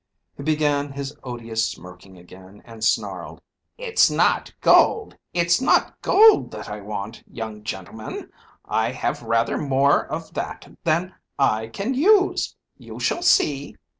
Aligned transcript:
"He 0.35 0.41
began 0.41 0.93
his 0.93 1.15
odious 1.23 1.63
smirking 1.63 2.17
again, 2.17 2.63
and 2.65 2.83
snarled, 2.83 3.39
'It's 3.77 4.09
not 4.09 4.51
gold, 4.59 5.15
it's 5.31 5.61
not 5.61 6.01
gold 6.01 6.49
that 6.49 6.67
I 6.67 6.81
want, 6.81 7.23
young 7.31 7.63
gentleman; 7.63 8.31
I 8.65 8.93
have 8.93 9.21
rather 9.21 9.59
more 9.59 10.07
of 10.07 10.33
that 10.33 10.67
than 10.83 11.13
I 11.37 11.67
can 11.67 11.93
use: 11.93 12.55
you 12.79 12.99
shall 12.99 13.21
see.' 13.21 13.77